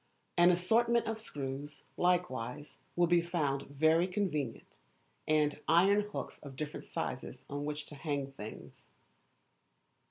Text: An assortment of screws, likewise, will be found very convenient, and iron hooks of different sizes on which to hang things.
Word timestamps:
An 0.35 0.49
assortment 0.49 1.05
of 1.05 1.19
screws, 1.19 1.83
likewise, 1.95 2.79
will 2.95 3.05
be 3.05 3.21
found 3.21 3.67
very 3.67 4.07
convenient, 4.07 4.79
and 5.27 5.61
iron 5.67 6.01
hooks 6.11 6.39
of 6.39 6.55
different 6.55 6.85
sizes 6.87 7.45
on 7.47 7.65
which 7.65 7.85
to 7.85 7.93
hang 7.93 8.31
things. 8.31 8.87